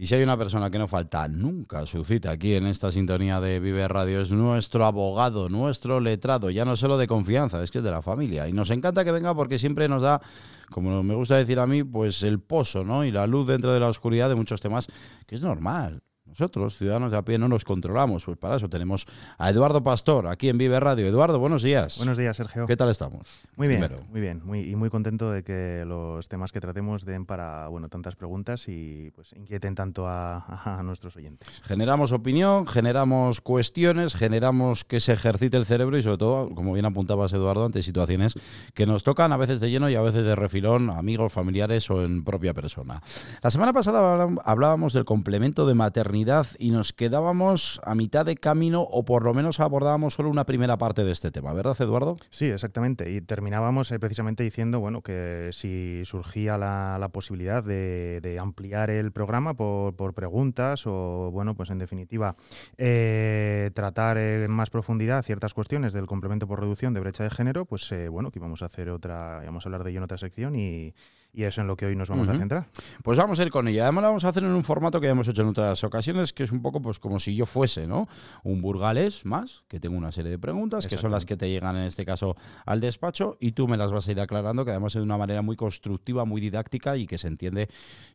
[0.00, 3.40] Y si hay una persona que no falta nunca su cita aquí en esta sintonía
[3.40, 7.78] de Vive Radio, es nuestro abogado, nuestro letrado, ya no solo de confianza, es que
[7.78, 8.46] es de la familia.
[8.46, 10.22] Y nos encanta que venga porque siempre nos da,
[10.70, 13.04] como me gusta decir a mí, pues el pozo, ¿no?
[13.04, 14.86] Y la luz dentro de la oscuridad de muchos temas,
[15.26, 16.00] que es normal.
[16.28, 18.24] Nosotros, ciudadanos de a pie, no nos controlamos.
[18.26, 19.06] Pues para eso tenemos
[19.38, 21.06] a Eduardo Pastor aquí en Vive Radio.
[21.06, 21.96] Eduardo, buenos días.
[21.96, 22.66] Buenos días, Sergio.
[22.66, 23.22] ¿Qué tal estamos?
[23.56, 24.42] Muy bien, muy bien.
[24.44, 28.68] Muy, y muy contento de que los temas que tratemos den para bueno tantas preguntas
[28.68, 31.48] y pues inquieten tanto a, nuestros oyentes.
[31.62, 36.84] Generamos opinión, generamos cuestiones, generamos que se ejercite el cerebro y sobre todo, como bien
[36.84, 38.34] apuntabas Eduardo, ante situaciones
[38.74, 42.04] que nos tocan a veces de lleno y a veces de refilón, amigos, familiares o
[42.04, 43.02] en propia persona.
[43.42, 46.17] La semana pasada hablábamos del complemento de maternidad
[46.58, 50.76] y nos quedábamos a mitad de camino o por lo menos abordábamos solo una primera
[50.76, 52.16] parte de este tema, ¿verdad, Eduardo?
[52.30, 53.10] Sí, exactamente.
[53.10, 59.54] Y terminábamos eh, precisamente diciendo bueno, que si surgía la, posibilidad de, ampliar el programa
[59.54, 62.36] por, preguntas o, bueno, pues en definitiva,
[62.76, 67.64] eh, tratar en más profundidad ciertas cuestiones del complemento por reducción de brecha de género,
[67.64, 70.18] pues eh, bueno, que íbamos a hacer otra, íbamos a hablar de ello en otra
[70.18, 70.94] sección y,
[71.38, 72.66] y es en lo que hoy nos vamos a centrar.
[73.04, 73.84] Pues vamos a ir con ella.
[73.84, 76.32] Además lo vamos a hacer en un formato que ya hemos hecho en otras ocasiones,
[76.32, 78.08] que es un poco pues como si yo fuese, ¿no?
[78.42, 81.76] Un burgalés más, que tengo una serie de preguntas, que son las que te llegan
[81.76, 82.34] en este caso
[82.66, 85.16] al despacho, y tú me las vas a ir aclarando, que además es de una
[85.16, 87.68] manera muy constructiva, muy didáctica y que se entiende,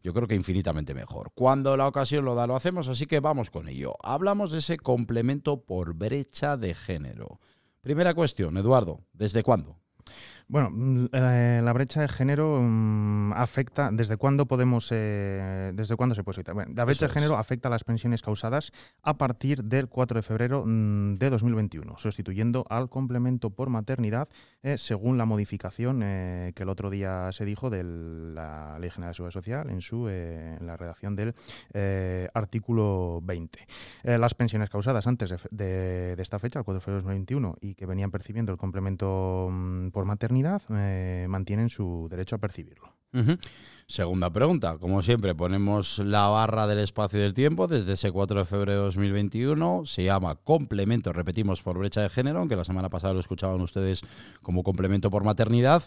[0.04, 1.32] yo creo que infinitamente mejor.
[1.34, 3.96] Cuando la ocasión lo da, lo hacemos, así que vamos con ello.
[4.04, 7.40] Hablamos de ese complemento por brecha de género.
[7.80, 9.78] Primera cuestión, Eduardo, ¿desde cuándo?
[10.48, 13.90] Bueno, mm, eh, la brecha de género mm, afecta.
[13.92, 16.56] ¿Desde cuándo podemos, eh, desde cuándo se puede evitar?
[16.56, 20.22] Bueno, la brecha de género afecta a las pensiones causadas a partir del 4 de
[20.22, 24.30] febrero mm, de 2021, sustituyendo al complemento por maternidad
[24.62, 29.16] eh, según la modificación que el otro día se dijo de la Ley General de
[29.16, 31.34] Seguridad Social en su en la redacción del
[32.34, 33.60] artículo 20.
[34.04, 37.76] las pensiones causadas antes de, de, esta fecha, el 4 de febrero de 2021, y
[37.76, 39.52] que venían percibiendo el complemento
[39.92, 42.94] por maternidad eh, mantienen su derecho a percibirlo.
[43.86, 48.40] Segunda pregunta, como siempre ponemos la barra del espacio y del tiempo desde ese 4
[48.40, 52.90] de febrero de 2021, se llama complemento, repetimos, por brecha de género, aunque la semana
[52.90, 54.02] pasada lo escuchaban ustedes
[54.42, 55.84] como complemento por maternidad.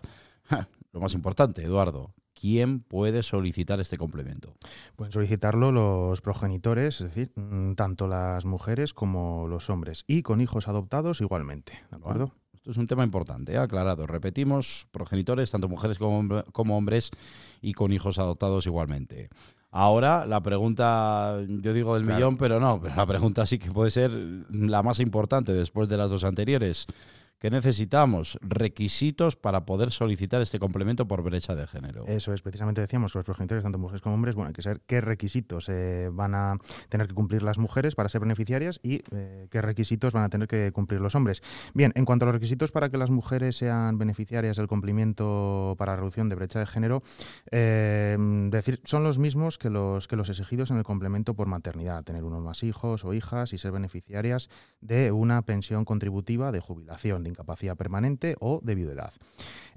[0.93, 4.55] Lo más importante, Eduardo, ¿quién puede solicitar este complemento?
[4.95, 10.41] Pueden solicitarlo los progenitores, es decir, mm, tanto las mujeres como los hombres, y con
[10.41, 12.33] hijos adoptados igualmente, ¿de acuerdo?
[12.67, 13.59] Esto es un tema importante, ¿eh?
[13.59, 14.09] aclarado.
[14.09, 17.13] Repetimos, progenitores, tanto mujeres como, como hombres,
[17.63, 19.29] y con hijos adoptados igualmente.
[19.71, 23.93] Ahora, la pregunta, yo digo del millón, pero no, pero la pregunta sí que puede
[23.93, 24.11] ser
[24.51, 26.89] la más importante después de las dos anteriores.
[27.47, 28.41] ¿Qué necesitamos?
[28.43, 32.05] Requisitos para poder solicitar este complemento por brecha de género.
[32.09, 34.81] Eso es, precisamente decíamos que los progenitores, tanto mujeres como hombres, bueno, hay que saber
[34.85, 36.57] qué requisitos eh, van a
[36.89, 40.49] tener que cumplir las mujeres para ser beneficiarias y eh, qué requisitos van a tener
[40.49, 41.41] que cumplir los hombres.
[41.73, 45.95] Bien, en cuanto a los requisitos para que las mujeres sean beneficiarias del cumplimiento para
[45.95, 47.05] reducción de brecha de género,
[47.53, 48.17] eh,
[48.51, 52.25] decir, son los mismos que los, que los exigidos en el complemento por maternidad, tener
[52.25, 54.49] unos más hijos o hijas y ser beneficiarias
[54.81, 59.13] de una pensión contributiva de jubilación incapacidad permanente o de viudedad.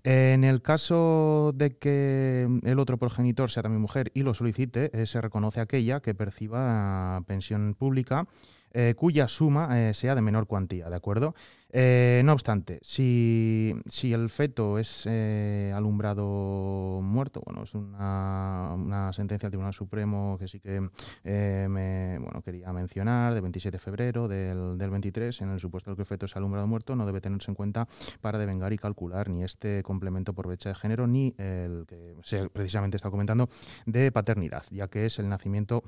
[0.04, 5.06] En el caso de que el otro progenitor sea también mujer y lo solicite, eh,
[5.06, 8.28] se reconoce aquella que perciba pensión pública
[8.72, 11.34] eh, cuya suma eh, sea de menor cuantía, ¿de acuerdo?
[11.72, 19.74] Eh, no obstante, si, el feto es alumbrado muerto, bueno, es una, sentencia del Tribunal
[19.74, 20.82] Supremo que sí que
[21.24, 26.02] me bueno, quería mencionar, de 27 de febrero del, 23, en el supuesto de que
[26.02, 27.88] el feto es alumbrado muerto, no debe tenerse en cuenta
[28.22, 32.50] para devengar y calcular ni este complemento por brecha de género ni el que se
[32.50, 33.48] precisamente está comentando
[33.86, 35.84] de paternidad, ya que es el nacimiento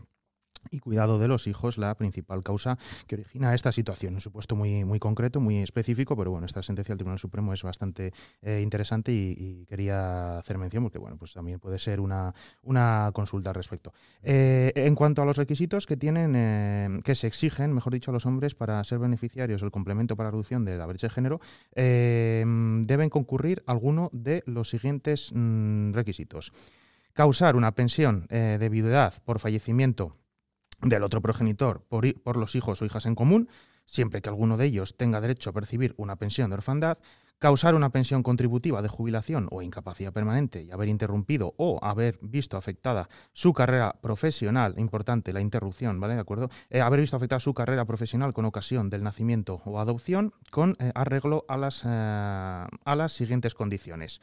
[0.70, 2.78] y cuidado de los hijos la principal causa
[3.08, 4.16] que origina esta situación.
[4.16, 7.64] Un supuesto muy, muy concreto, muy específico, pero bueno, esta sentencia del Tribunal Supremo es
[7.64, 12.34] bastante eh, interesante y, quería hacer mención porque bueno, pues también puede ser una,
[12.64, 13.94] una consulta al respecto.
[14.22, 18.14] Eh, en cuanto a los requisitos que tienen, eh, que se exigen, mejor dicho, a
[18.14, 21.40] los hombres para ser beneficiarios del complemento para reducción de la brecha de género,
[21.76, 26.52] deben concurrir alguno de los siguientes mm, requisitos.
[27.14, 30.16] Causar una pensión de viudedad por fallecimiento
[30.82, 33.50] del otro progenitor por, los hijos o hijas en común,
[33.86, 36.98] siempre que alguno de ellos tenga derecho a percibir una pensión de orfandad,
[37.40, 42.56] causar una pensión contributiva de jubilación o incapacidad permanente y haber interrumpido o haber visto
[42.56, 46.14] afectada su carrera profesional, importante la interrupción, ¿vale?
[46.14, 46.50] ¿De acuerdo?
[46.70, 50.92] Eh, haber visto afectada su carrera profesional con ocasión del nacimiento o adopción con eh,
[50.94, 54.22] arreglo eh, a las siguientes condiciones.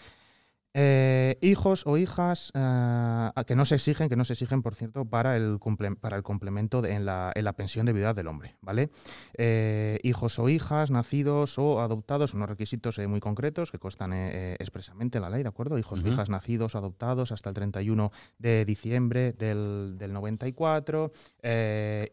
[0.81, 5.05] Eh, hijos o hijas eh, que no se exigen, que no se exigen, por cierto,
[5.07, 5.59] para el,
[6.01, 8.91] para el complemento en, la, en, la, pensión de viudedad del hombre, ¿vale?
[9.37, 15.23] Eh, hijos o hijas nacidos o adoptados, unos requisitos muy concretos que constan expresamente en
[15.23, 15.79] la ley, ¿de acuerdo?
[15.79, 21.11] Hijos o hijas nacidos o adoptados hasta el 31 de diciembre del, del 94,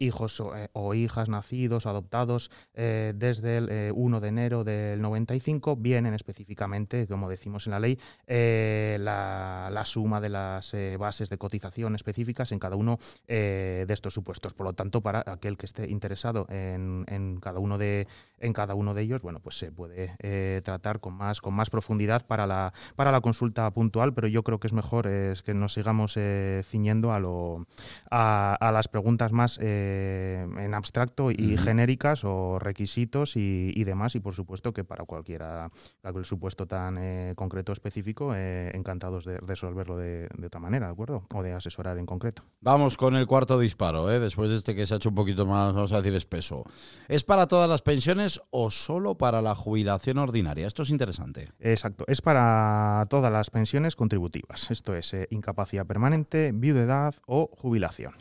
[0.00, 0.42] hijos
[0.72, 7.30] o, hijas nacidos o adoptados desde el 1 de enero del 95, vienen específicamente, como
[7.30, 8.55] decimos en la ley, eh,
[8.98, 12.98] la, suma de las eh, bases de cotización específicas en cada uno
[13.28, 14.54] eh, de estos supuestos.
[14.54, 18.06] Por lo tanto, para aquel que esté interesado en, cada uno de
[18.38, 22.26] en cada uno de ellos, bueno, pues se puede tratar con más con más profundidad
[22.26, 25.72] para la para la consulta puntual, pero yo creo que es mejor es que nos
[25.74, 26.18] sigamos
[26.62, 27.66] ciñendo a lo
[28.10, 34.72] a, las preguntas más en abstracto y genéricas o requisitos y, demás y por supuesto
[34.72, 35.70] que para cualquiera
[36.02, 41.24] el supuesto tan concreto específico eh, encantados de resolverlo de, otra manera, ¿de acuerdo?
[41.34, 42.42] O de asesorar en concreto.
[42.60, 44.20] Vamos con el cuarto disparo, ¿eh?
[44.20, 46.64] después de este que se ha hecho un poquito más, vamos a decir, espeso.
[47.08, 50.66] ¿Es para todas las pensiones o solo para la jubilación ordinaria?
[50.66, 51.52] Esto es interesante.
[51.58, 54.70] Exacto, es para todas las pensiones contributivas.
[54.70, 58.14] Esto es eh, incapacidad permanente, viudedad o jubilación.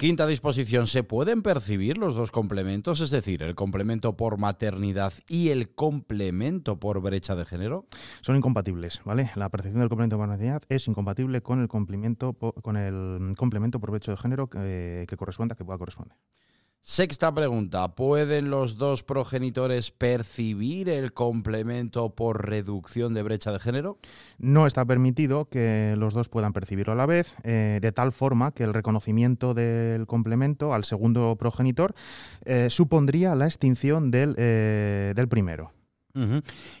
[0.00, 3.02] Quinta disposición, ¿se pueden percibir los dos complementos?
[3.02, 7.84] Es decir, el complemento por maternidad y el complemento por brecha de género.
[8.22, 9.30] Son incompatibles, ¿vale?
[9.34, 13.90] La percepción del complemento por maternidad es incompatible con el complemento, con el complemento por
[13.90, 16.16] brecha de género que, que corresponda, que pueda corresponder.
[16.82, 23.98] Sexta pregunta, ¿pueden los dos progenitores percibir el complemento por reducción de brecha de género?
[24.38, 28.52] No está permitido que los dos puedan percibirlo a la vez, eh, de tal forma
[28.52, 31.94] que el reconocimiento del complemento al segundo progenitor
[32.46, 35.72] eh, supondría la extinción del, eh, del primero.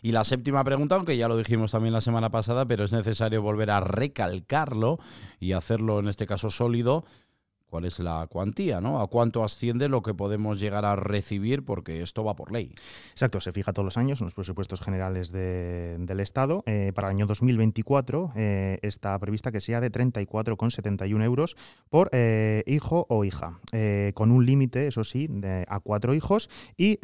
[0.02, 3.42] Y la séptima pregunta, aunque ya lo dijimos también la semana pasada, pero es necesario
[3.42, 4.98] volver a recalcarlo
[5.38, 7.04] y hacerlo en este caso sólido
[7.70, 9.00] cuál es la cuantía, ¿no?
[9.00, 12.74] A cuánto asciende lo que podemos llegar a recibir, porque esto va por ley.
[13.12, 16.62] Exacto, se fija todos los años en los presupuestos generales del Estado.
[16.66, 21.56] Eh, para el año 2024 eh, está prevista que sea de 34,71 euros
[21.88, 23.60] por eh, hijo o hija,
[24.14, 26.98] con un límite, eso sí, de, a cuatro hijos y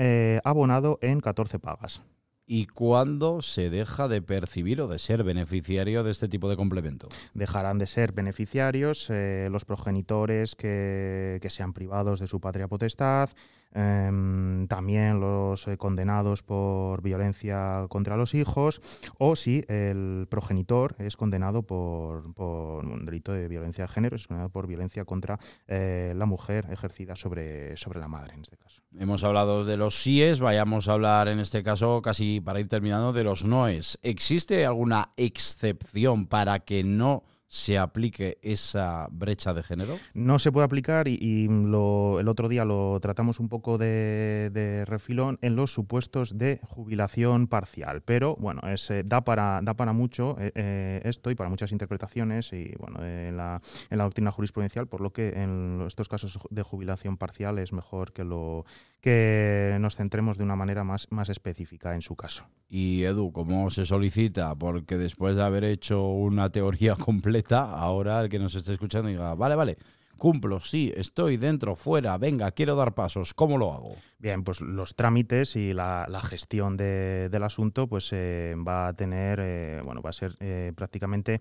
[0.44, 2.02] abonado en 14 pagas
[2.46, 7.08] y cuándo se deja de percibir o de ser beneficiario de este tipo de complemento.
[7.34, 13.30] Dejarán de ser beneficiarios eh, los progenitores que, que, sean privados de su patria potestad,
[13.78, 14.35] Em,
[14.76, 18.82] también los eh, condenados por violencia contra los hijos
[19.16, 24.50] o si el progenitor es condenado por, un delito de violencia de género, es condenado
[24.50, 28.82] por violencia contra eh, la mujer ejercida sobre, sobre la madre en este caso.
[28.98, 33.14] Hemos hablado de los síes, vayamos a hablar en este caso casi para ir terminando
[33.14, 33.98] de los noes.
[34.02, 39.98] ¿Existe alguna excepción para que no se aplique esa brecha de género?
[40.14, 45.56] No se puede aplicar y, el otro día lo tratamos un poco de, refilón en
[45.56, 50.52] los supuestos de jubilación parcial, pero bueno, es, eh, da, para, da para mucho eh,
[50.54, 53.60] eh, esto y para muchas interpretaciones y bueno, en la,
[53.90, 58.12] en la doctrina jurisprudencial, por lo que en estos casos de jubilación parcial es mejor
[58.12, 58.64] que lo
[59.06, 62.48] que nos centremos de una manera más, más específica en su caso.
[62.68, 64.52] Y Edu, ¿cómo se solicita?
[64.56, 69.36] Porque después de haber hecho una teoría completa, ahora el que nos esté escuchando diga,
[69.36, 69.78] vale, vale,
[70.16, 73.96] cumplo, sí, estoy dentro, fuera, venga, quiero dar pasos, ¿cómo lo hago?
[74.18, 79.80] Bien, pues los trámites y la, gestión del asunto pues eh, va a tener, eh,
[79.84, 81.40] bueno, va a ser eh, prácticamente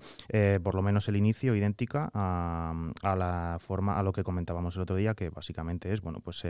[0.62, 4.82] por lo menos el inicio idéntica a, a, la forma, a lo que comentábamos el
[4.82, 6.44] otro día, que básicamente es, bueno, pues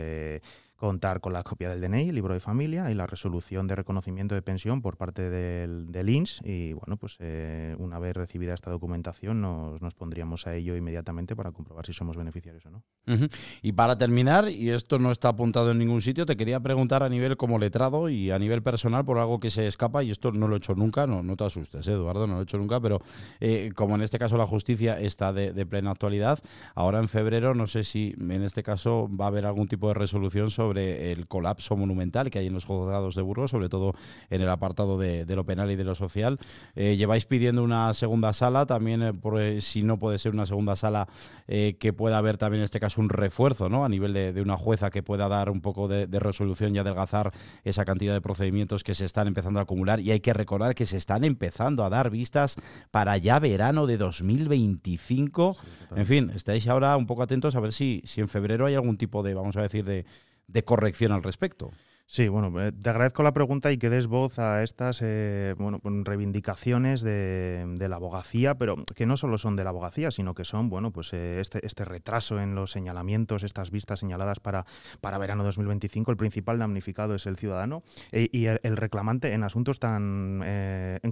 [0.76, 4.34] contar con la copia del DNI, el libro de familia y la resolución de reconocimiento
[4.34, 6.42] de pensión por parte del, del INS.
[6.44, 11.34] Y bueno, pues eh, una vez recibida esta documentación nos, nos, pondríamos a ello inmediatamente
[11.34, 12.82] para comprobar si somos beneficiarios o no.
[13.62, 17.08] Y para terminar, y esto no está apuntado en ningún sitio, te quería preguntar a
[17.08, 20.48] nivel como letrado y a nivel personal por algo que se escapa, y esto no
[20.48, 22.80] lo he hecho nunca, no, no te asustes, ¿eh, Eduardo, no lo he hecho nunca,
[22.80, 23.00] pero
[23.40, 26.40] eh, como en este caso la justicia está de, de plena actualidad,
[26.74, 29.94] ahora en febrero no sé si en este caso va a haber algún tipo de
[29.94, 33.94] resolución sobre sobre el colapso monumental que hay en los juzgados de Burgos, sobre todo
[34.30, 36.38] en el apartado de, lo penal y de lo social.
[36.74, 40.44] Eh, lleváis pidiendo una segunda sala, también eh, por, eh, si no puede ser una
[40.44, 41.06] segunda sala,
[41.46, 43.84] que pueda haber también en este caso un refuerzo ¿no?
[43.84, 47.30] a nivel de, una jueza que pueda dar un poco de, resolución y adelgazar
[47.62, 50.00] esa cantidad de procedimientos que se están empezando a acumular.
[50.00, 52.56] Y hay que recordar que se están empezando a dar vistas
[52.90, 55.56] para ya verano de 2025.
[55.94, 58.96] en fin, estáis ahora un poco atentos a ver si, si en febrero hay algún
[58.96, 60.04] tipo de, vamos a decir, de,
[60.46, 61.72] de corrección al respecto.
[62.08, 65.80] Sí, bueno, eh, te agradezco la pregunta y que des voz a estas eh, bueno,
[65.82, 70.68] reivindicaciones de, la abogacía, pero que no solo son de la abogacía, sino que son
[70.68, 74.66] bueno, pues, eh, este, este retraso en los señalamientos, estas vistas señaladas para,
[75.00, 76.12] para verano 2025.
[76.12, 77.82] El principal damnificado es el ciudadano
[78.12, 80.44] y el, reclamante en asuntos tan,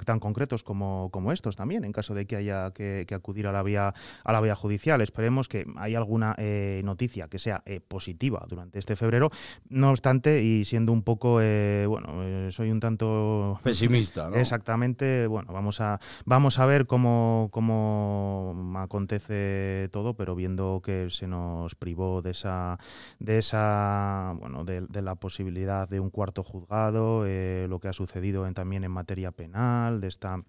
[0.05, 3.65] tan concretos como, como estos también, en caso de que haya que, acudir a la,
[3.65, 5.01] vía, a la vía judicial.
[5.01, 6.37] Esperemos que haya alguna
[6.85, 9.31] noticia que sea positiva durante este febrero.
[9.69, 13.61] No obstante, y siendo un poco, eh, bueno, eh, soy un tanto...
[13.62, 14.37] Pesimista, ¿no?
[14.37, 21.26] Exactamente, bueno, vamos a, vamos a ver cómo, cómo acontece todo, pero viendo que se
[21.26, 22.79] nos privó de esa,
[23.19, 28.47] de esa bueno, de, la posibilidad de un cuarto juzgado, eh, lo que ha sucedido
[28.47, 30.43] en, también en materia penal, de esta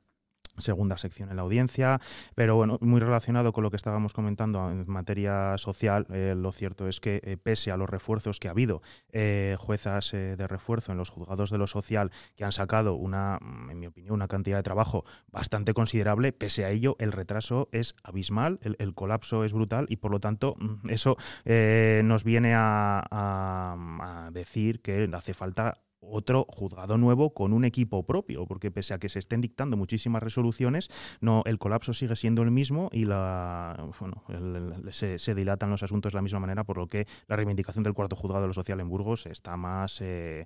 [0.57, 1.99] segunda sección en la audiencia,
[2.35, 6.87] pero bueno, muy relacionado con lo que estábamos comentando en materia social, eh, lo cierto
[6.87, 8.81] es que eh, pese a los refuerzos que ha habido,
[9.11, 13.71] eh, juezas de refuerzo en los juzgados de lo social que han sacado una, mm,
[13.71, 17.95] en mi opinión, una cantidad de trabajo bastante considerable, pese a ello el retraso es
[18.03, 24.81] abismal, el, colapso es brutal y por lo tanto mm, eso nos viene a decir
[24.81, 29.19] que hace falta otro juzgado nuevo con un equipo propio, porque pese a que se
[29.19, 30.89] estén dictando muchísimas resoluciones,
[31.21, 34.23] no, el colapso sigue siendo el mismo y la, bueno,
[34.91, 38.15] se, dilatan los asuntos de la misma manera, por lo que la reivindicación del cuarto
[38.15, 40.45] juzgado de lo social en Burgos está más, eh,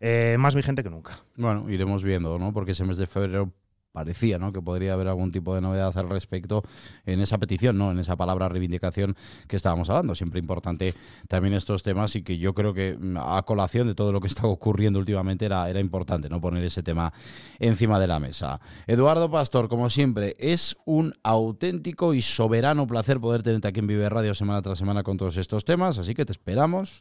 [0.00, 1.18] eh, más vigente que nunca.
[1.36, 2.52] Bueno, iremos viendo, ¿no?
[2.52, 3.52] Porque ese mes de febrero
[3.92, 4.52] parecía ¿no?
[4.52, 6.62] que podría haber algún tipo de novedad al respecto
[7.06, 7.90] en esa petición, ¿no?
[7.90, 9.16] en esa palabra reivindicación
[9.48, 10.14] que estábamos hablando.
[10.14, 10.94] Siempre importante
[11.28, 14.28] también estos temas y que yo creo que mm, a colación de todo lo que
[14.28, 16.40] está ocurriendo últimamente era, era importante ¿no?
[16.40, 17.12] poner ese tema
[17.58, 18.60] encima de la mesa.
[18.86, 24.08] Eduardo Pastor, como siempre, es un auténtico y soberano placer poder tenerte aquí en Vive
[24.08, 27.00] Radio semana tras semana con todos estos temas, así que te esperamos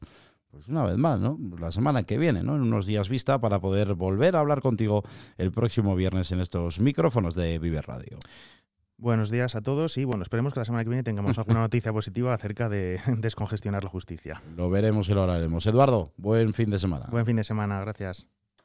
[0.51, 1.37] pues una vez más, ¿no?
[1.59, 2.55] La semana que viene, ¿no?
[2.55, 5.03] En unos días vista para poder volver a hablar contigo
[5.37, 8.17] el próximo viernes en estos micrófonos de Vive Radio.
[8.97, 11.93] Buenos días a todos y bueno, esperemos que la semana que viene tengamos alguna noticia
[11.93, 14.41] positiva acerca de descongestionar la justicia.
[14.57, 15.65] Lo veremos y lo haremos.
[15.65, 17.05] Eduardo, buen fin de semana.
[17.09, 18.27] Buen fin de semana, gracias.